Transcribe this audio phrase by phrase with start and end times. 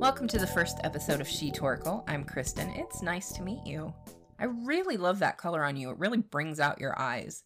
[0.00, 2.04] Welcome to the first episode of Shetorical.
[2.08, 2.70] I'm Kristen.
[2.70, 3.92] It's nice to meet you.
[4.38, 5.90] I really love that color on you.
[5.90, 7.44] It really brings out your eyes.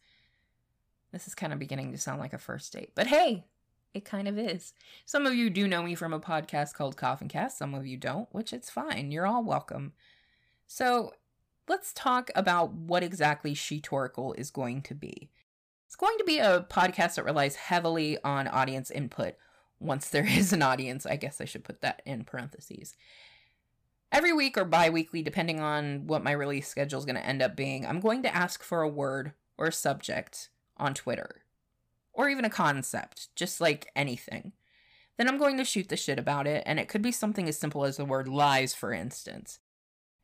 [1.11, 3.47] This is kind of beginning to sound like a first date, but hey,
[3.93, 4.73] it kind of is.
[5.05, 7.59] Some of you do know me from a podcast called Coffin Cast.
[7.59, 9.11] Some of you don't, which it's fine.
[9.11, 9.93] You're all welcome.
[10.69, 11.15] So
[11.69, 15.29] let's talk about what exactly Shetorical is going to be.
[15.87, 19.35] It's going to be a podcast that relies heavily on audience input.
[19.81, 22.95] Once there is an audience, I guess I should put that in parentheses.
[24.13, 27.43] Every week or bi weekly, depending on what my release schedule is going to end
[27.43, 31.43] up being, I'm going to ask for a word or a subject on Twitter.
[32.13, 34.53] Or even a concept, just like anything.
[35.17, 37.59] Then I'm going to shoot the shit about it, and it could be something as
[37.59, 39.59] simple as the word lies, for instance.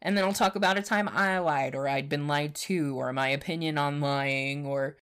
[0.02, 3.12] And then I'll talk about a time I lied, or I'd been lied to, or
[3.12, 4.96] my opinion on lying, or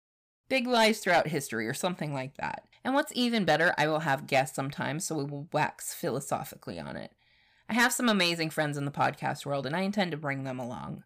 [0.49, 2.68] big lies throughout history, or something like that.
[2.85, 6.97] And what's even better, I will have guests sometimes, so we will wax philosophically on
[6.97, 7.13] it.
[7.69, 10.59] I have some amazing friends in the podcast world, and I intend to bring them
[10.59, 11.05] along.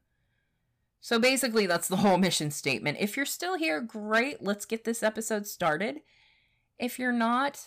[1.00, 2.98] So basically, that's the whole mission statement.
[3.00, 4.43] If you're still here, great.
[4.43, 6.00] Let's get this episode started.
[6.78, 7.61] If you're not,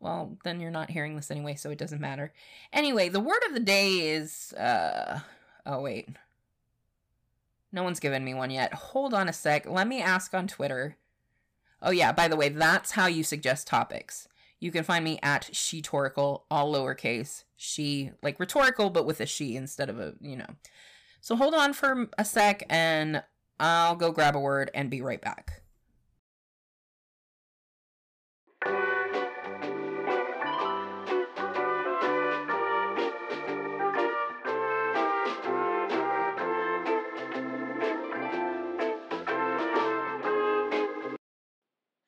[0.00, 2.32] well, then you're not hearing this anyway, so it doesn't matter.
[2.72, 5.20] Anyway, the word of the day is, uh,
[5.64, 6.08] oh, wait.
[7.72, 8.74] No one's given me one yet.
[8.74, 9.68] Hold on a sec.
[9.68, 10.96] Let me ask on Twitter.
[11.86, 14.26] Oh, yeah, by the way, that's how you suggest topics.
[14.58, 19.26] You can find me at she shetorical, all lowercase, she, like rhetorical, but with a
[19.26, 20.48] she instead of a, you know.
[21.20, 23.22] So hold on for a sec and
[23.60, 25.62] I'll go grab a word and be right back.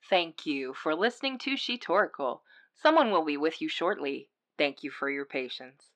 [0.09, 2.41] Thank you for listening to Shetorical.
[2.75, 4.31] Someone will be with you shortly.
[4.57, 5.91] Thank you for your patience.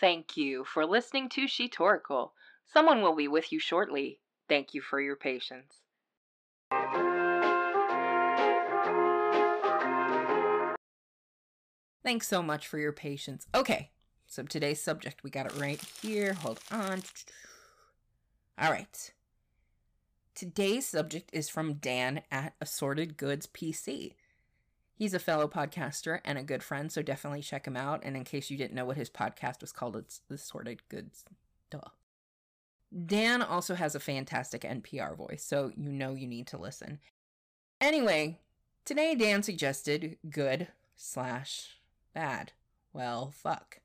[0.00, 2.30] Thank you for listening to Shetorical.
[2.64, 4.20] Someone will be with you shortly.
[4.48, 5.82] Thank you for your patience.
[12.06, 13.48] Thanks so much for your patience.
[13.52, 13.90] Okay,
[14.28, 16.34] so today's subject, we got it right here.
[16.34, 17.02] Hold on.
[18.56, 19.12] All right.
[20.32, 24.12] Today's subject is from Dan at Assorted Goods PC.
[24.94, 28.04] He's a fellow podcaster and a good friend, so definitely check him out.
[28.04, 31.24] And in case you didn't know what his podcast was called, it's Assorted Goods.
[31.70, 31.80] Duh.
[33.04, 37.00] Dan also has a fantastic NPR voice, so you know you need to listen.
[37.80, 38.38] Anyway,
[38.84, 41.75] today Dan suggested good slash
[42.16, 42.52] bad.
[42.94, 43.80] Well, fuck.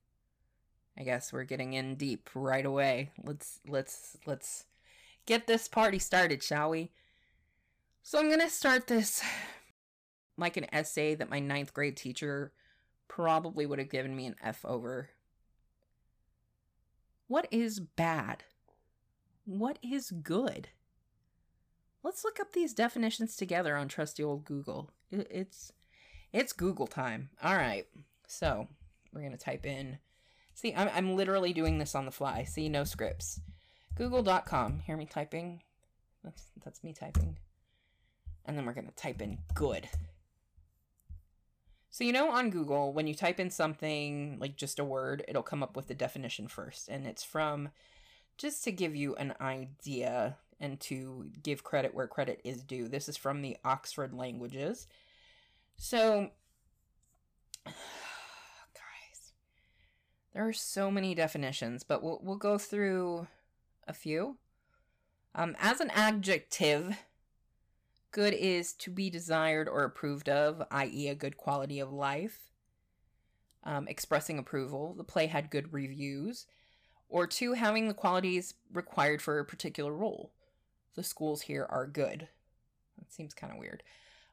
[0.97, 3.12] I guess we're getting in deep right away.
[3.22, 4.64] Let's let's let's
[5.25, 6.92] get this party started, shall we?
[8.03, 9.22] So I'm gonna start this
[10.38, 12.53] like an essay that my ninth grade teacher
[13.09, 15.09] probably would have given me an F over.
[17.28, 18.46] What is bad?
[19.44, 20.69] What is good?
[22.02, 24.90] Let's look up these definitions together on trusty old Google.
[25.12, 25.74] It's
[26.31, 27.30] it's Google time.
[27.44, 27.88] All right.
[28.31, 28.68] So,
[29.14, 30.00] we're going to type in
[30.53, 32.44] See, I'm I'm literally doing this on the fly.
[32.44, 33.40] See, no scripts.
[33.96, 34.80] Google.com.
[34.80, 35.62] Hear me typing?
[36.24, 37.38] That's that's me typing.
[38.46, 39.90] And then we're gonna type in good.
[41.90, 45.42] So you know on Google, when you type in something like just a word, it'll
[45.42, 46.88] come up with the definition first.
[46.88, 47.69] And it's from
[48.38, 52.88] just to give you an idea and to give credit where credit is due.
[52.88, 54.88] This is from the Oxford Languages.
[55.75, 56.30] So
[60.33, 63.28] There are so many definitions, but we'll, we'll go through
[63.88, 64.38] a few.
[65.36, 66.98] Um, as an adjective,
[68.12, 72.51] good is to be desired or approved of, i.e., a good quality of life.
[73.63, 76.48] Um, expressing approval, the play had good reviews.
[77.10, 80.31] Or two, having the qualities required for a particular role.
[80.95, 82.30] The schools here are good.
[82.98, 83.84] That seems kind of weird.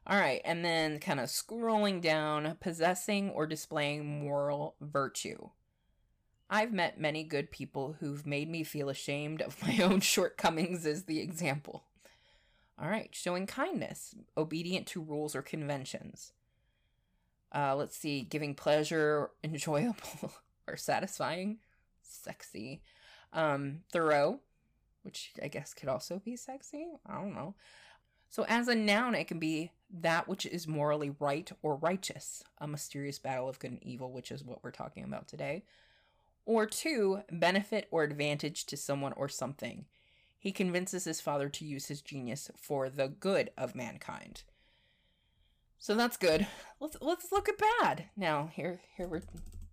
[0.07, 5.49] All right, and then kind of scrolling down, possessing or displaying moral virtue.
[6.49, 11.03] I've met many good people who've made me feel ashamed of my own shortcomings as
[11.03, 11.83] the example.
[12.81, 16.33] All right, showing kindness, obedient to rules or conventions.
[17.53, 20.31] Uh, let's see, giving pleasure, enjoyable
[20.67, 21.59] or satisfying,
[22.01, 22.81] sexy.
[23.31, 24.39] Um, thorough,
[25.03, 26.87] which I guess could also be sexy.
[27.05, 27.53] I don't know.
[28.31, 29.71] So, as a noun, it can be
[30.01, 34.31] that which is morally right or righteous, a mysterious battle of good and evil, which
[34.31, 35.63] is what we're talking about today
[36.49, 39.85] or two, benefit or advantage to someone or something.
[40.39, 44.43] he convinces his father to use his genius for the good of mankind.
[45.77, 46.47] So that's good.
[46.79, 48.05] Let's let's look at bad.
[48.15, 49.21] Now, here here we're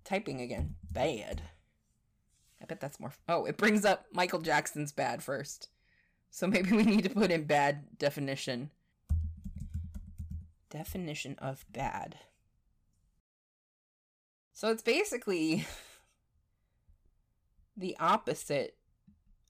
[0.05, 0.75] typing again.
[0.93, 1.43] Bad.
[2.61, 5.69] I bet that's more Oh, it brings up Michael Jackson's bad first.
[6.31, 8.71] So maybe we need to put in bad definition.
[10.69, 12.17] Definition of bad.
[14.53, 15.65] So it's basically
[17.77, 18.77] the opposite.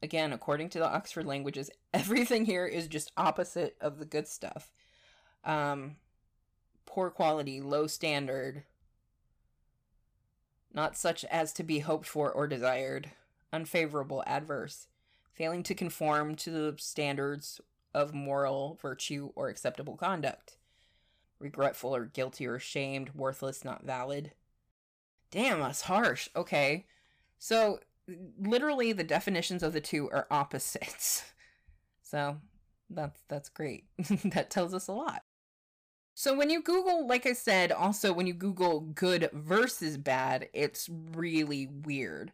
[0.03, 4.73] Again, according to the Oxford Languages, everything here is just opposite of the good stuff.
[5.45, 5.97] Um,
[6.85, 8.65] poor quality, low standard,
[10.73, 13.11] not such as to be hoped for or desired,
[13.53, 14.89] unfavorable, adverse,
[15.33, 17.61] failing to conform to the standards
[17.95, 20.59] of moral virtue or acceptable conduct,
[21.39, 24.33] regretful or guilty or ashamed, worthless, not valid.
[25.31, 26.29] Damn, that's harsh.
[26.37, 26.87] Okay.
[27.39, 27.81] So,
[28.39, 31.25] literally, the definitions of the two are opposites.
[32.09, 32.37] So,
[32.89, 33.87] that's that's great.
[34.27, 35.23] that tells us a lot.
[36.19, 40.89] So when you Google, like I said, also when you Google good versus bad, it's
[40.89, 42.33] really weird.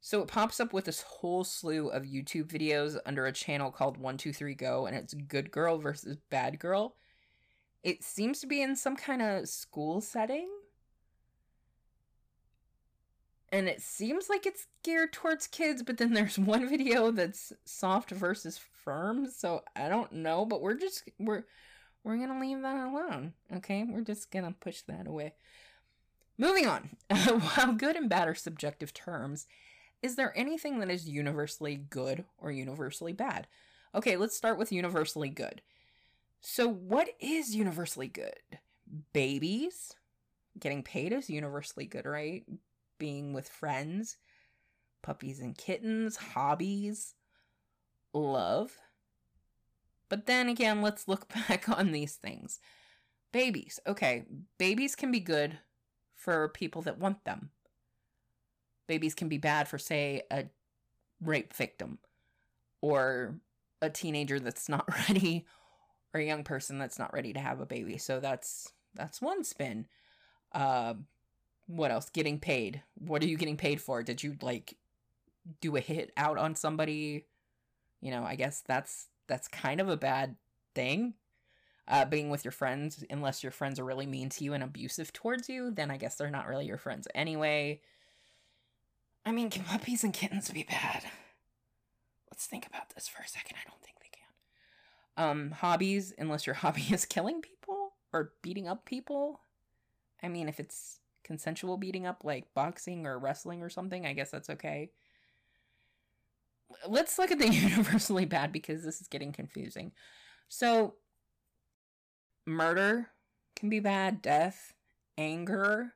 [0.00, 3.96] So it pops up with this whole slew of YouTube videos under a channel called
[3.96, 6.96] 123 Go, and it's good girl versus bad girl.
[7.84, 10.48] It seems to be in some kind of school setting
[13.52, 18.10] and it seems like it's geared towards kids but then there's one video that's soft
[18.10, 21.44] versus firm so i don't know but we're just we're
[22.04, 23.84] we're gonna leave that alone okay?
[23.84, 25.34] We're just gonna push that away.
[26.38, 26.96] Moving on.
[27.10, 29.46] While good and bad are subjective terms
[30.02, 33.46] is there anything that is universally good or universally bad?
[33.94, 35.62] Okay let's start with universally good.
[36.40, 38.40] So what is universally good?
[39.12, 39.94] Babies?
[40.58, 42.44] Getting paid is universally good right
[43.02, 44.16] being with friends,
[45.02, 47.16] puppies and kittens, hobbies,
[48.14, 48.78] love.
[50.08, 52.60] But then again, let's look back on these things.
[53.32, 53.80] Babies.
[53.88, 54.24] Okay,
[54.56, 55.58] babies can be good
[56.14, 57.50] for people that want them.
[58.86, 60.44] Babies can be bad for, say, a
[61.20, 61.98] rape victim
[62.80, 63.34] or
[63.80, 65.44] a teenager that's not ready
[66.14, 67.98] or a young person that's not ready to have a baby.
[67.98, 69.88] So that's that's one spin.
[70.52, 70.94] Uh,
[71.72, 72.10] what else?
[72.10, 72.82] Getting paid.
[72.94, 74.02] What are you getting paid for?
[74.02, 74.76] Did you like
[75.60, 77.26] do a hit out on somebody?
[78.00, 80.36] You know, I guess that's that's kind of a bad
[80.74, 81.14] thing.
[81.88, 85.12] Uh, being with your friends, unless your friends are really mean to you and abusive
[85.12, 87.80] towards you, then I guess they're not really your friends anyway.
[89.26, 91.04] I mean, can puppies and kittens be bad?
[92.30, 93.56] Let's think about this for a second.
[93.56, 95.28] I don't think they can.
[95.30, 99.40] Um, hobbies, unless your hobby is killing people or beating up people.
[100.22, 104.30] I mean, if it's consensual beating up like boxing or wrestling or something, I guess
[104.30, 104.90] that's okay.
[106.86, 109.92] Let's look at the universally bad because this is getting confusing.
[110.48, 110.94] So,
[112.46, 113.08] murder
[113.56, 114.74] can be bad, death,
[115.16, 115.94] anger,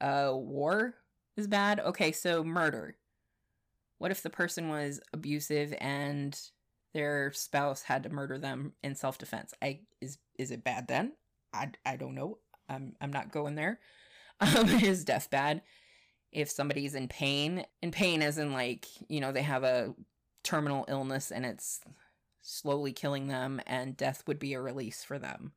[0.00, 0.94] uh, war
[1.36, 1.80] is bad.
[1.80, 2.96] Okay, so murder.
[3.98, 6.38] What if the person was abusive and
[6.92, 9.54] their spouse had to murder them in self-defense?
[9.62, 11.12] I is is it bad then?
[11.52, 12.38] I, I don't know.
[12.68, 13.80] I'm I'm not going there
[14.40, 15.62] um, is death bad.
[16.32, 19.94] If somebody's in pain, in pain as in like, you know, they have a
[20.42, 21.80] terminal illness and it's
[22.44, 25.52] slowly killing them, and death would be a release for them.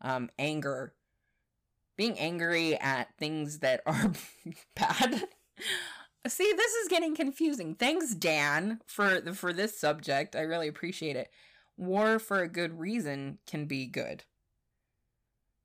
[0.00, 0.94] Um, anger,
[1.96, 4.12] being angry at things that are
[4.76, 5.24] bad.
[6.26, 7.74] See, this is getting confusing.
[7.74, 10.36] Thanks, Dan, for for this subject.
[10.36, 11.30] I really appreciate it.
[11.78, 14.24] War for a good reason can be good.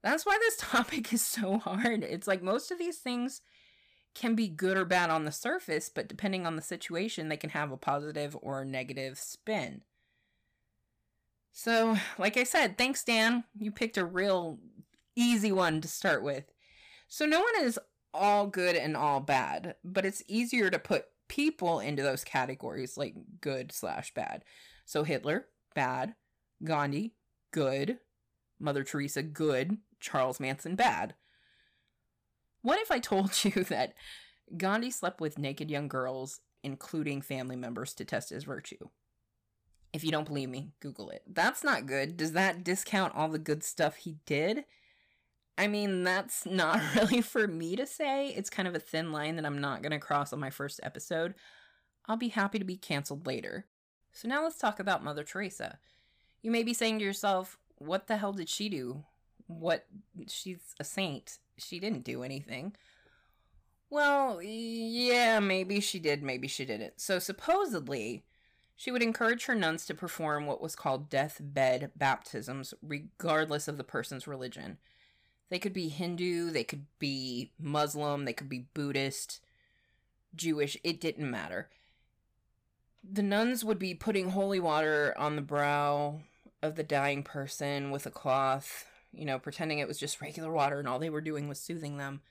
[0.05, 2.03] That's why this topic is so hard.
[2.03, 3.41] It's like most of these things
[4.13, 7.49] can be good or bad on the surface, but depending on the situation, they can
[7.49, 9.81] have a positive or negative spin.
[11.51, 13.45] So, like I said, thanks, Dan.
[13.57, 14.59] You picked a real
[15.15, 16.45] easy one to start with.
[17.07, 17.79] So, no one is
[18.13, 23.15] all good and all bad, but it's easier to put people into those categories like
[23.41, 24.43] good slash bad.
[24.85, 26.13] So, Hitler, bad.
[26.63, 27.15] Gandhi,
[27.51, 27.97] good.
[28.59, 29.77] Mother Teresa, good.
[29.99, 31.15] Charles Manson bad.
[32.61, 33.93] What if I told you that
[34.55, 38.89] Gandhi slept with naked young girls, including family members, to test his virtue?
[39.93, 41.23] If you don't believe me, Google it.
[41.25, 42.17] That's not good.
[42.17, 44.65] Does that discount all the good stuff he did?
[45.57, 48.27] I mean, that's not really for me to say.
[48.27, 50.79] It's kind of a thin line that I'm not going to cross on my first
[50.83, 51.33] episode.
[52.07, 53.65] I'll be happy to be canceled later.
[54.11, 55.79] So now let's talk about Mother Teresa.
[56.41, 59.03] You may be saying to yourself, what the hell did she do?
[59.47, 59.85] What
[60.27, 61.39] she's a saint.
[61.57, 62.75] She didn't do anything.
[63.89, 66.99] Well, yeah, maybe she did, maybe she didn't.
[66.99, 68.23] So supposedly,
[68.75, 73.83] She would encourage her nuns to perform what was called deathbed baptisms, regardless of the
[73.85, 74.77] person's religion.
[75.49, 79.39] They could be Hindu, they could be Muslim, they could be Buddhist,
[80.35, 81.69] Jewish, it didn't matter.
[83.09, 86.21] The nuns would be putting holy water on the brow
[86.61, 88.85] of the dying person with a cloth,
[89.15, 91.97] you know, pretending it was just regular water and all they were doing was soothing
[91.97, 92.21] them.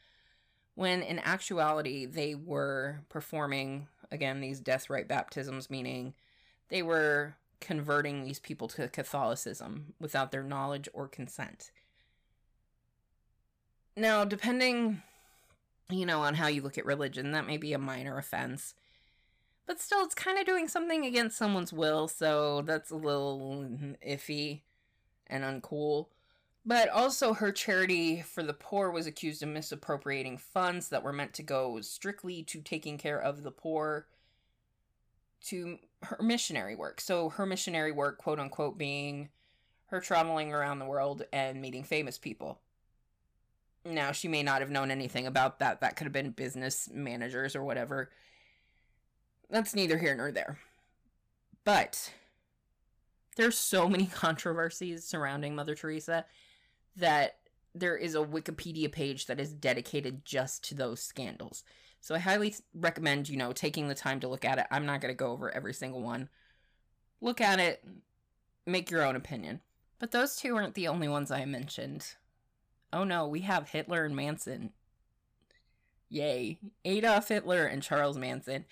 [0.74, 6.14] When in actuality, they were performing, again, these death rite baptisms, meaning
[6.68, 11.70] they were converting these people to Catholicism without their knowledge or consent.
[13.96, 15.02] Now, depending,
[15.88, 18.74] you know, on how you look at religion, that may be a minor offense.
[19.66, 23.64] But still, it's kind of doing something against someone's will, so that's a little
[24.06, 24.62] iffy
[25.26, 26.08] and uncool.
[26.66, 31.34] But also, her charity for the poor was accused of misappropriating funds that were meant
[31.34, 34.06] to go strictly to taking care of the poor
[35.46, 37.02] to her missionary work.
[37.02, 39.28] So, her missionary work, quote unquote, being
[39.86, 42.60] her traveling around the world and meeting famous people.
[43.84, 45.82] Now, she may not have known anything about that.
[45.82, 48.10] That could have been business managers or whatever.
[49.50, 50.58] That's neither here nor there.
[51.64, 52.10] But
[53.36, 56.24] there's so many controversies surrounding Mother Teresa
[56.96, 57.36] that
[57.74, 61.64] there is a Wikipedia page that is dedicated just to those scandals.
[62.00, 64.66] So I highly recommend, you know, taking the time to look at it.
[64.70, 66.28] I'm not going to go over every single one.
[67.20, 67.84] Look at it,
[68.66, 69.60] make your own opinion.
[69.98, 72.14] But those two aren't the only ones I mentioned.
[72.92, 74.70] Oh no, we have Hitler and Manson.
[76.10, 76.58] Yay.
[76.84, 78.66] Adolf Hitler and Charles Manson.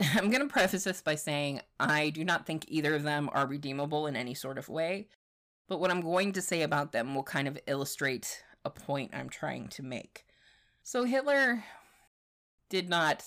[0.00, 3.46] I'm going to preface this by saying I do not think either of them are
[3.46, 5.08] redeemable in any sort of way.
[5.70, 9.28] But what I'm going to say about them will kind of illustrate a point I'm
[9.28, 10.26] trying to make.
[10.82, 11.62] So Hitler
[12.68, 13.24] did not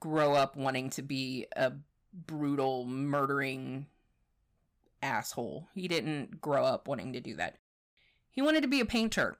[0.00, 1.70] grow up wanting to be a
[2.12, 3.86] brutal, murdering
[5.00, 5.68] asshole.
[5.72, 7.58] He didn't grow up wanting to do that.
[8.32, 9.38] He wanted to be a painter.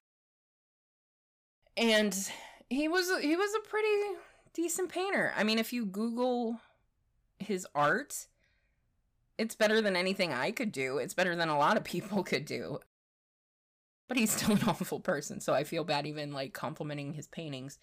[1.76, 2.16] And
[2.70, 4.16] he was he was a pretty
[4.54, 5.32] decent painter.
[5.36, 6.60] I mean, if you Google
[7.40, 8.28] his art,
[9.38, 10.98] it's better than anything I could do.
[10.98, 12.80] It's better than a lot of people could do.
[14.08, 17.78] But he's still an awful person, so I feel bad even like complimenting his paintings.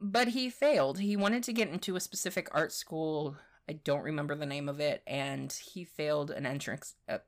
[0.00, 1.00] But he failed.
[1.00, 3.36] He wanted to get into a specific art school.
[3.68, 6.94] I don't remember the name of it, and he failed an entrance.
[7.08, 7.18] Uh,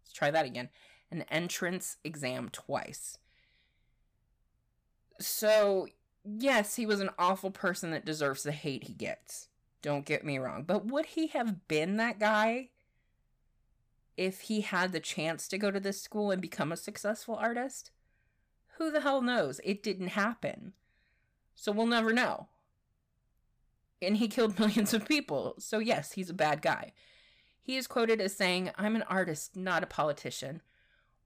[0.00, 0.68] let's try that again.
[1.10, 3.18] An entrance exam twice.
[5.20, 5.88] So,
[6.24, 9.48] yes, he was an awful person that deserves the hate he gets.
[9.82, 10.62] Don't get me wrong.
[10.62, 12.68] But would he have been that guy
[14.16, 17.90] if he had the chance to go to this school and become a successful artist?
[18.78, 19.60] Who the hell knows?
[19.64, 20.72] It didn't happen.
[21.54, 22.46] So we'll never know.
[24.00, 25.56] And he killed millions of people.
[25.58, 26.92] So, yes, he's a bad guy.
[27.60, 30.62] He is quoted as saying, I'm an artist, not a politician.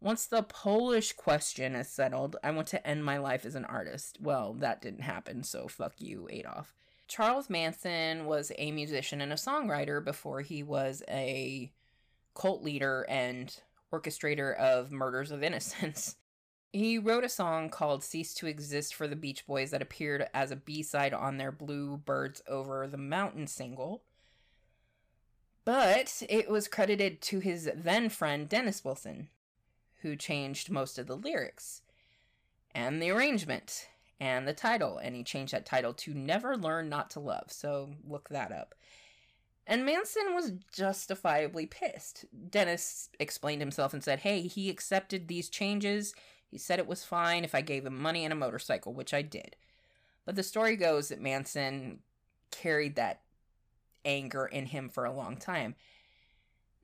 [0.01, 4.19] Once the Polish question is settled, I want to end my life as an artist.
[4.21, 6.75] Well, that didn't happen, so fuck you, Adolf.
[7.09, 11.73] Charles Manson was a musician and a songwriter before he was a
[12.35, 13.55] cult leader and
[13.93, 16.17] orchestrator of murders of innocents.
[16.73, 20.51] He wrote a song called Cease to Exist for the Beach Boys that appeared as
[20.51, 24.03] a B side on their Blue Birds Over the Mountain single.
[25.65, 29.29] But it was credited to his then friend Dennis Wilson,
[30.03, 31.81] who changed most of the lyrics
[32.75, 37.11] and the arrangement and the title, and he changed that title to Never Learn Not
[37.11, 37.47] to Love.
[37.49, 38.75] So look that up.
[39.67, 42.25] And Manson was justifiably pissed.
[42.51, 46.15] Dennis explained himself and said, Hey, he accepted these changes.
[46.49, 49.23] He said it was fine if I gave him money and a motorcycle, which I
[49.23, 49.57] did.
[50.25, 51.99] But the story goes that Manson
[52.51, 53.23] carried that
[54.05, 55.75] anger in him for a long time.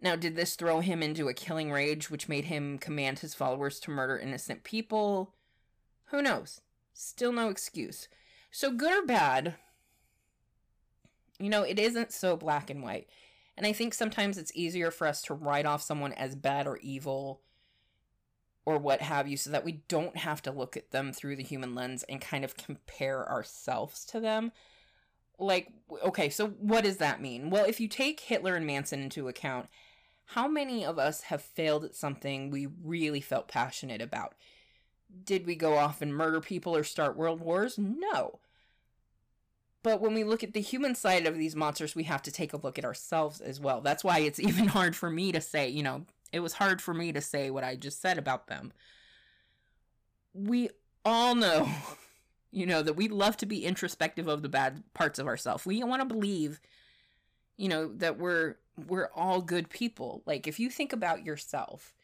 [0.01, 3.79] Now, did this throw him into a killing rage, which made him command his followers
[3.81, 5.33] to murder innocent people?
[6.07, 6.61] Who knows?
[6.93, 8.09] Still no excuse.
[8.51, 9.57] So, good or bad,
[11.39, 13.09] you know, it isn't so black and white.
[13.57, 16.79] And I think sometimes it's easier for us to write off someone as bad or
[16.79, 17.41] evil
[18.65, 21.43] or what have you so that we don't have to look at them through the
[21.43, 24.53] human lens and kind of compare ourselves to them.
[25.39, 25.73] Like,
[26.05, 27.51] okay, so what does that mean?
[27.51, 29.69] Well, if you take Hitler and Manson into account,
[30.27, 34.35] how many of us have failed at something we really felt passionate about?
[35.25, 37.79] Did we go off and murder people or start world wars?
[37.79, 38.41] No.
[39.83, 42.53] But when we look at the human side of these monsters, we have to take
[42.53, 43.81] a look at ourselves as well.
[43.81, 46.95] That's why it's even hard for me to say, you know, it was hard for
[46.95, 48.73] me to say what I just said about them.
[50.33, 50.71] We
[51.05, 51.69] all know,
[52.51, 55.67] you know, that we love to be introspective of the bad parts of ourselves.
[55.67, 56.61] We want to believe
[57.57, 58.57] you know, that we're
[58.89, 60.23] we're all good people.
[60.27, 61.95] Like if you think about yourself,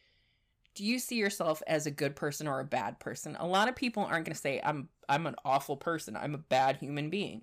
[0.79, 3.37] do you see yourself as a good person or a bad person?
[3.41, 6.17] A lot of people aren't going to say I'm I'm an awful person.
[6.17, 7.43] I'm a bad human being.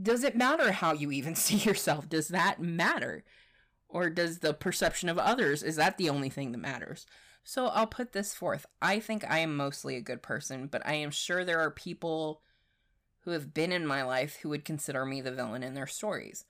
[0.00, 2.10] Does it matter how you even see yourself?
[2.10, 3.24] Does that matter?
[3.88, 7.06] Or does the perception of others is that the only thing that matters?
[7.44, 8.66] So I'll put this forth.
[8.82, 12.42] I think I am mostly a good person, but I am sure there are people
[13.20, 16.44] who have been in my life who would consider me the villain in their stories.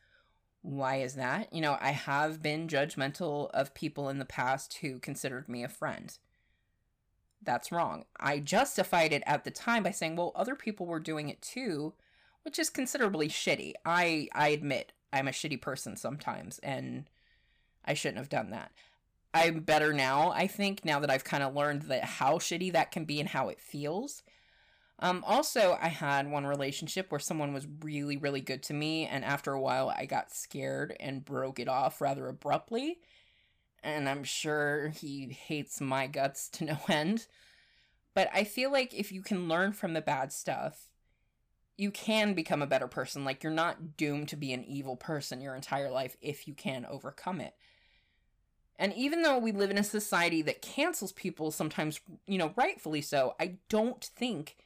[0.62, 1.52] Why is that?
[1.52, 5.68] You know, I have been judgmental of people in the past who considered me a
[5.68, 6.16] friend.
[7.42, 8.04] That's wrong.
[8.20, 11.94] I justified it at the time by saying, well, other people were doing it too,
[12.44, 13.72] which is considerably shitty.
[13.84, 17.10] I I admit I'm a shitty person sometimes and
[17.84, 18.70] I shouldn't have done that.
[19.34, 22.92] I'm better now, I think, now that I've kind of learned that how shitty that
[22.92, 24.22] can be and how it feels.
[24.98, 29.24] Um, also, I had one relationship where someone was really, really good to me, and
[29.24, 32.98] after a while, I got scared and broke it off rather abruptly.
[33.82, 37.26] And I'm sure he hates my guts to no end.
[38.14, 40.88] But I feel like if you can learn from the bad stuff,
[41.76, 43.24] you can become a better person.
[43.24, 46.86] Like, you're not doomed to be an evil person your entire life if you can
[46.86, 47.54] overcome it.
[48.76, 53.00] And even though we live in a society that cancels people sometimes, you know, rightfully
[53.00, 54.56] so, I don't think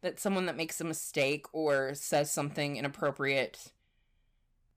[0.00, 3.72] that someone that makes a mistake or says something inappropriate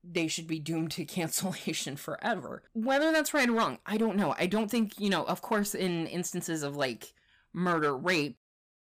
[0.04, 2.62] they should be doomed to cancellation forever.
[2.72, 4.34] Whether that's right or wrong, I don't know.
[4.38, 7.12] I don't think, you know, of course in instances of like
[7.52, 8.38] murder, rape,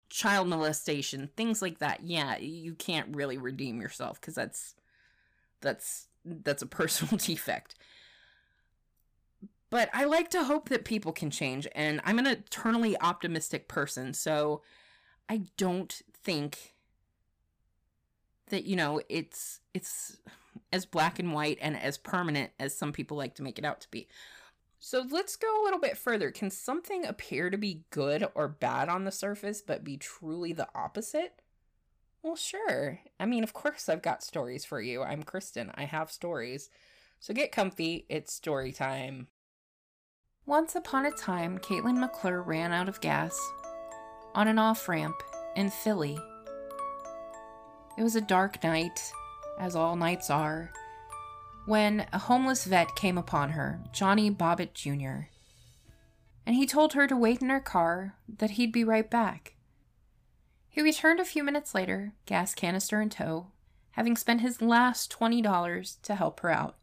[0.09, 4.75] child molestation, things like that, yeah, you can't really redeem yourself cuz that's
[5.61, 7.75] that's that's a personal defect.
[9.71, 14.13] But I like to hope that people can change and I'm an eternally optimistic person.
[14.15, 14.63] So
[15.27, 16.75] I don't think
[18.49, 20.17] that you know it's it's
[20.71, 23.81] as black and white and as permanent as some people like to make it out
[23.81, 24.07] to be.
[24.77, 26.29] So let's go a little bit further.
[26.29, 30.67] Can something appear to be good or bad on the surface but be truly the
[30.75, 31.41] opposite?
[32.21, 32.99] Well, sure.
[33.19, 35.01] I mean, of course I've got stories for you.
[35.01, 35.71] I'm Kristen.
[35.73, 36.69] I have stories.
[37.19, 38.05] So get comfy.
[38.07, 39.29] It's story time.
[40.45, 43.35] Once upon a time, Katelyn McClure ran out of gas
[44.35, 45.15] on an off ramp
[45.55, 46.17] in Philly.
[47.97, 49.11] It was a dark night,
[49.59, 50.71] as all nights are,
[51.65, 55.27] when a homeless vet came upon her, Johnny Bobbitt Jr.,
[56.45, 59.53] and he told her to wait in her car, that he'd be right back.
[60.67, 63.47] He returned a few minutes later, gas canister in tow,
[63.91, 66.75] having spent his last $20 to help her out.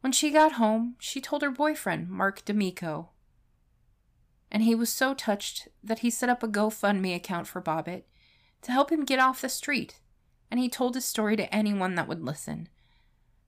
[0.00, 3.08] When she got home, she told her boyfriend, Mark D'Amico,
[4.54, 8.04] and he was so touched that he set up a GoFundMe account for Bobbitt
[8.62, 9.98] to help him get off the street,
[10.48, 12.68] and he told his story to anyone that would listen.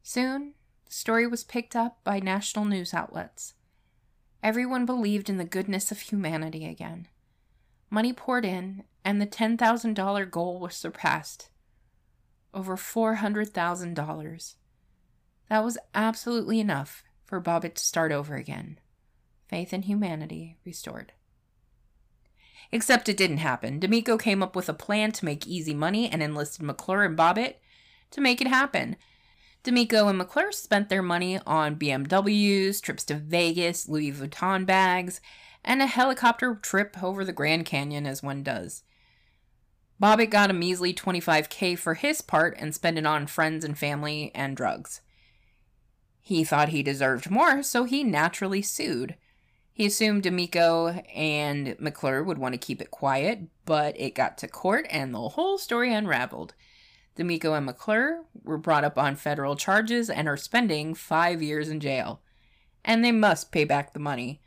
[0.03, 3.55] Soon, the story was picked up by national news outlets.
[4.43, 7.07] Everyone believed in the goodness of humanity again.
[7.89, 11.51] Money poured in, and the $10,000 goal was surpassed.
[12.53, 14.55] Over $400,000.
[15.49, 18.81] That was absolutely enough for Bobbitt to start over again
[19.49, 21.13] faith in humanity restored.
[22.73, 23.79] Except it didn't happen.
[23.79, 27.57] D'Amico came up with a plan to make easy money and enlisted McClure and Bobbitt
[28.11, 28.97] to make it happen.
[29.63, 35.21] D'Amico and McClure spent their money on BMWs, trips to Vegas, Louis Vuitton bags,
[35.65, 38.83] and a helicopter trip over the Grand Canyon as one does.
[40.01, 44.31] Bobbitt got a measly 25k for his part and spent it on friends and family
[44.35, 45.01] and drugs.
[46.21, 49.17] He thought he deserved more, so he naturally sued.
[49.77, 54.49] He assumed D'Amico and McClure would want to keep it quiet, but it got to
[54.49, 56.55] court and the whole story unraveled.
[57.15, 61.79] D'Amico and McClure were brought up on federal charges and are spending five years in
[61.79, 62.23] jail.
[62.87, 64.41] And they must pay back the money.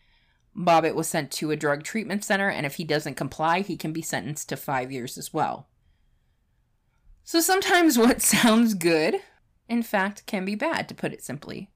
[0.57, 3.93] Bobbitt was sent to a drug treatment center, and if he doesn't comply, he can
[3.93, 5.67] be sentenced to five years as well.
[7.23, 9.17] So sometimes what sounds good,
[9.67, 11.69] in fact, can be bad, to put it simply.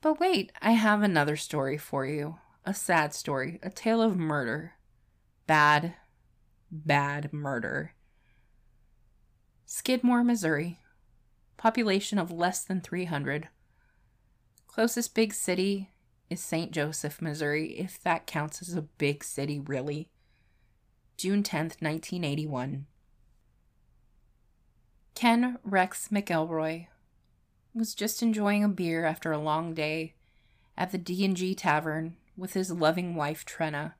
[0.00, 4.74] But wait, I have another story for you a sad story, a tale of murder.
[5.46, 5.94] Bad,
[6.70, 7.94] bad murder.
[9.64, 10.78] Skidmore, Missouri.
[11.56, 13.48] Population of less than 300.
[14.66, 15.92] Closest big city
[16.28, 16.70] is St.
[16.70, 20.10] Joseph, Missouri, if that counts as a big city, really.
[21.16, 22.84] June 10th, 1981.
[25.14, 26.88] Ken Rex McElroy
[27.72, 30.12] was just enjoying a beer after a long day
[30.76, 33.94] at the D&G Tavern with his loving wife, Trenna.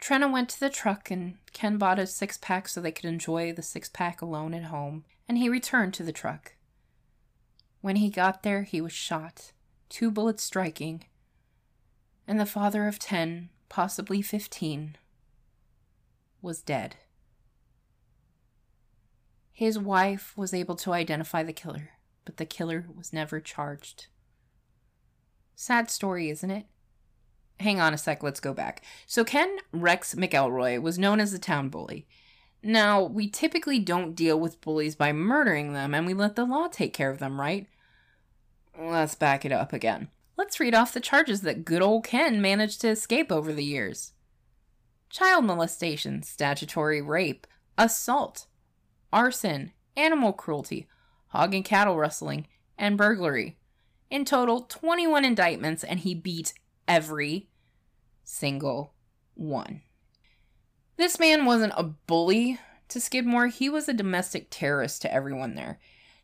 [0.00, 3.52] Trenna went to the truck and Ken bought a six pack so they could enjoy
[3.52, 6.54] the six pack alone at home, and he returned to the truck.
[7.80, 9.52] When he got there, he was shot,
[9.88, 11.04] two bullets striking,
[12.28, 14.96] and the father of 10, possibly 15,
[16.42, 16.96] was dead.
[19.52, 21.90] His wife was able to identify the killer,
[22.24, 24.06] but the killer was never charged.
[25.60, 26.64] Sad story, isn't it?
[27.58, 28.82] Hang on a sec, let's go back.
[29.06, 32.06] So, Ken Rex McElroy was known as the town bully.
[32.62, 36.68] Now, we typically don't deal with bullies by murdering them and we let the law
[36.68, 37.66] take care of them, right?
[38.80, 40.08] Let's back it up again.
[40.34, 44.14] Let's read off the charges that good old Ken managed to escape over the years
[45.10, 47.46] child molestation, statutory rape,
[47.76, 48.46] assault,
[49.12, 50.88] arson, animal cruelty,
[51.26, 52.46] hog and cattle rustling,
[52.78, 53.58] and burglary.
[54.10, 56.52] In total, 21 indictments, and he beat
[56.88, 57.48] every
[58.24, 58.92] single
[59.34, 59.82] one.
[60.96, 65.78] This man wasn't a bully to Skidmore, he was a domestic terrorist to everyone there.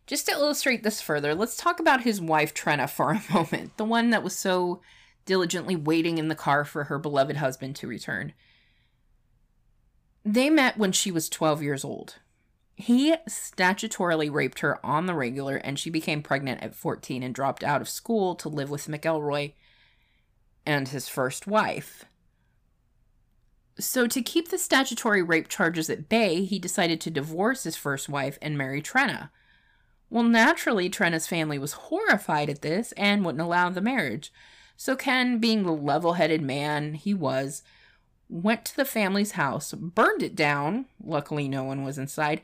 [0.06, 3.84] Just to illustrate this further, let's talk about his wife Trenna for a moment, the
[3.84, 4.82] one that was so
[5.24, 8.32] diligently waiting in the car for her beloved husband to return.
[10.24, 12.16] They met when she was 12 years old.
[12.76, 17.64] He statutorily raped her on the regular, and she became pregnant at 14 and dropped
[17.64, 19.54] out of school to live with McElroy
[20.66, 22.04] and his first wife.
[23.78, 28.08] So, to keep the statutory rape charges at bay, he decided to divorce his first
[28.08, 29.30] wife and marry Trenna.
[30.10, 34.32] Well, naturally, Trenna's family was horrified at this and wouldn't allow the marriage.
[34.76, 37.62] So, Ken, being the level headed man he was,
[38.28, 40.86] went to the family's house, burned it down.
[41.02, 42.42] Luckily, no one was inside.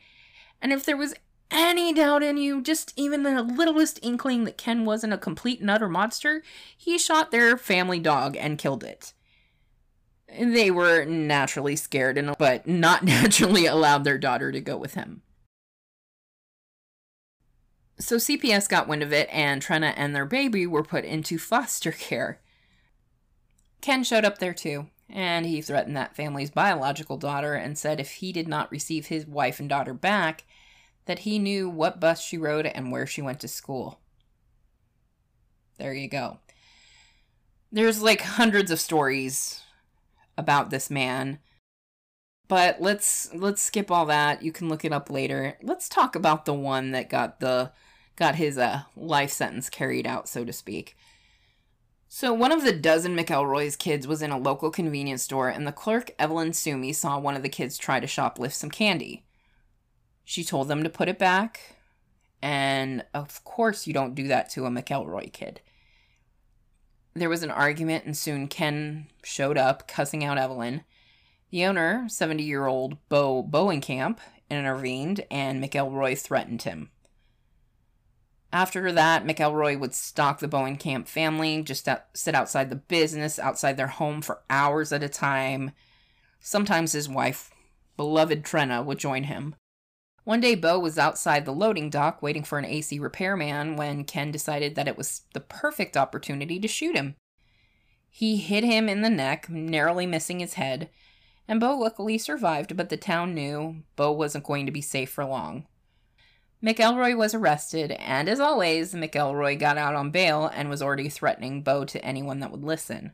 [0.62, 1.14] And if there was
[1.50, 5.70] any doubt in you, just even the littlest inkling that Ken wasn't a complete and
[5.70, 6.42] utter monster,
[6.76, 9.12] he shot their family dog and killed it.
[10.38, 15.22] They were naturally scared, and, but not naturally allowed their daughter to go with him.
[17.98, 21.92] So CPS got wind of it, and Trenna and their baby were put into foster
[21.92, 22.40] care.
[23.80, 28.12] Ken showed up there too, and he threatened that family's biological daughter and said if
[28.12, 30.44] he did not receive his wife and daughter back,
[31.06, 34.00] that he knew what bus she rode and where she went to school.
[35.78, 36.38] There you go.
[37.70, 39.62] There's like hundreds of stories
[40.36, 41.38] about this man.
[42.48, 44.42] But let's let's skip all that.
[44.42, 45.56] You can look it up later.
[45.62, 47.72] Let's talk about the one that got the
[48.16, 50.96] got his uh, life sentence carried out, so to speak.
[52.08, 55.72] So, one of the dozen McElroy's kids was in a local convenience store, and the
[55.72, 59.24] clerk, Evelyn Sumi, saw one of the kids try to shoplift some candy.
[60.24, 61.76] She told them to put it back,
[62.40, 65.60] and of course, you don't do that to a McElroy kid.
[67.14, 70.84] There was an argument, and soon Ken showed up, cussing out Evelyn.
[71.50, 74.18] The owner, 70 year old Bo Bowenkamp,
[74.50, 76.90] intervened, and McElroy threatened him.
[78.52, 83.76] After that, McElroy would stalk the Bowenkamp family, just out, sit outside the business, outside
[83.76, 85.72] their home for hours at a time.
[86.38, 87.50] Sometimes his wife,
[87.96, 89.54] beloved Trenna, would join him.
[90.24, 94.30] One day, Bo was outside the loading dock waiting for an AC repairman when Ken
[94.30, 97.16] decided that it was the perfect opportunity to shoot him.
[98.08, 100.90] He hit him in the neck, narrowly missing his head,
[101.48, 105.24] and Bo luckily survived, but the town knew Bo wasn't going to be safe for
[105.24, 105.66] long.
[106.62, 111.62] McElroy was arrested, and as always, McElroy got out on bail and was already threatening
[111.62, 113.10] Bo to anyone that would listen.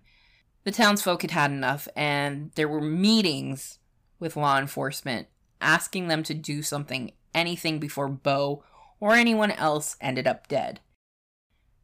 [0.65, 3.79] The townsfolk had had enough, and there were meetings
[4.19, 5.29] with law enforcement
[5.61, 8.65] asking them to do something, anything before Bo
[9.01, 10.81] or anyone else ended up dead.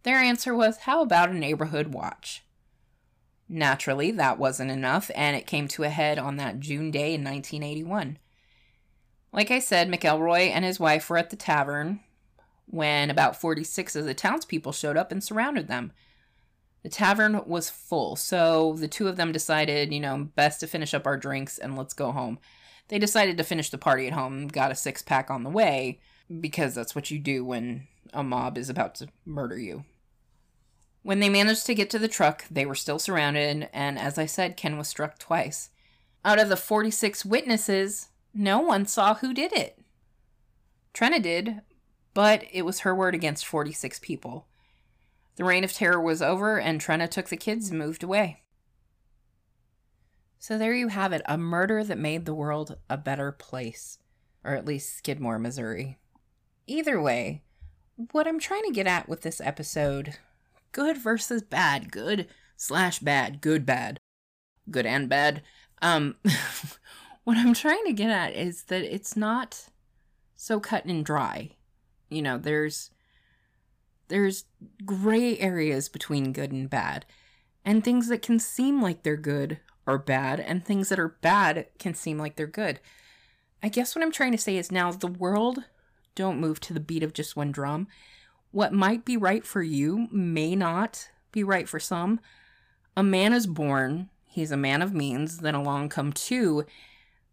[0.02, 2.44] Their answer was, How about a neighborhood watch?
[3.48, 7.22] Naturally, that wasn't enough, and it came to a head on that June day in
[7.22, 8.18] 1981.
[9.32, 12.00] Like I said, McElroy and his wife were at the tavern
[12.66, 15.92] when about 46 of the townspeople showed up and surrounded them.
[16.82, 20.94] The tavern was full, so the two of them decided, you know, best to finish
[20.94, 22.38] up our drinks and let's go home.
[22.88, 26.00] They decided to finish the party at home, got a six pack on the way,
[26.40, 29.84] because that's what you do when a mob is about to murder you.
[31.02, 34.26] When they managed to get to the truck, they were still surrounded, and as I
[34.26, 35.70] said, Ken was struck twice.
[36.24, 39.78] Out of the 46 witnesses, no one saw who did it.
[40.94, 41.60] Trenna did,
[42.14, 44.46] but it was her word against 46 people.
[45.36, 48.43] The reign of terror was over, and Trenna took the kids and moved away.
[50.46, 53.96] So there you have it a murder that made the world a better place,
[54.44, 55.96] or at least Skidmore, Missouri.
[56.66, 57.40] Either way,
[58.12, 60.18] what I'm trying to get at with this episode
[60.72, 62.28] good versus bad, good
[62.58, 63.96] slash bad, good, bad,
[64.70, 65.40] good and bad.
[65.80, 66.16] Um,
[67.24, 69.68] what I'm trying to get at is that it's not
[70.36, 71.52] so cut and dry.
[72.10, 72.90] You know, there's
[74.08, 74.44] there's
[74.84, 77.06] gray areas between good and bad,
[77.64, 81.66] and things that can seem like they're good are bad, and things that are bad
[81.78, 82.80] can seem like they're good.
[83.62, 85.64] I guess what I'm trying to say is now the world
[86.14, 87.88] don't move to the beat of just one drum.
[88.50, 92.20] What might be right for you may not be right for some.
[92.96, 96.64] A man is born, he's a man of means, then along come two.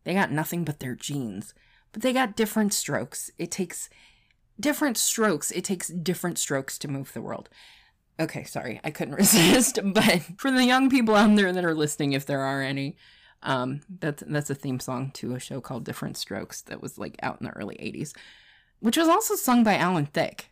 [0.03, 1.53] They got nothing but their genes,
[1.91, 3.29] but they got different strokes.
[3.37, 3.89] It takes
[4.59, 5.51] different strokes.
[5.51, 7.49] It takes different strokes to move the world.
[8.21, 9.79] Okay, sorry, I couldn't resist.
[9.83, 12.95] But for the young people out there that are listening, if there are any,
[13.43, 17.17] um, that's that's a theme song to a show called Diff'rent Strokes that was like
[17.23, 18.13] out in the early '80s,
[18.79, 20.49] which was also sung by Alan Thicke.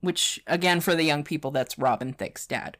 [0.00, 2.76] Which again, for the young people, that's Robin Thicke's dad.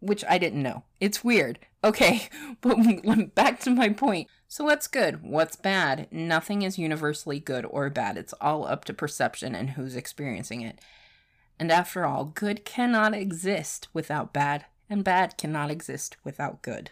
[0.00, 0.82] Which I didn't know.
[0.98, 1.60] It's weird.
[1.84, 2.28] Okay,
[2.60, 2.76] but
[3.36, 4.28] back to my point.
[4.48, 5.22] So, what's good?
[5.22, 6.08] What's bad?
[6.10, 8.18] Nothing is universally good or bad.
[8.18, 10.80] It's all up to perception and who's experiencing it.
[11.62, 16.90] And after all, good cannot exist without bad, and bad cannot exist without good.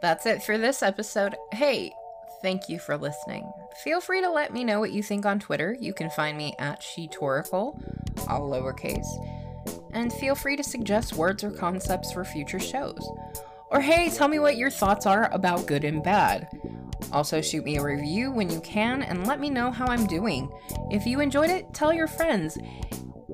[0.00, 1.36] That's it for this episode.
[1.52, 1.92] Hey,
[2.40, 3.46] thank you for listening.
[3.84, 5.76] Feel free to let me know what you think on Twitter.
[5.78, 7.78] You can find me at Shetorical,
[8.26, 9.06] all lowercase.
[9.92, 13.06] And feel free to suggest words or concepts for future shows.
[13.70, 16.48] Or hey, tell me what your thoughts are about good and bad.
[17.12, 20.50] Also, shoot me a review when you can and let me know how I'm doing.
[20.90, 22.58] If you enjoyed it, tell your friends.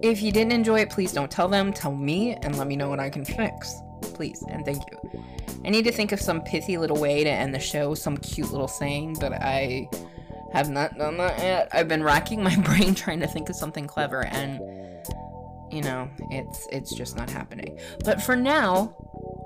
[0.03, 2.89] If you didn't enjoy it, please don't tell them, tell me, and let me know
[2.89, 3.75] what I can fix.
[4.03, 5.25] Please, and thank you.
[5.65, 8.51] I need to think of some pithy little way to end the show, some cute
[8.51, 9.89] little saying, but I
[10.53, 11.69] have not done that yet.
[11.73, 14.61] I've been racking my brain trying to think of something clever, and
[15.73, 17.79] you know, it's it's just not happening.
[18.05, 18.95] But for now,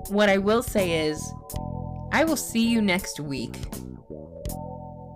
[0.09, 1.33] what I will say is,
[2.11, 3.55] I will see you next week.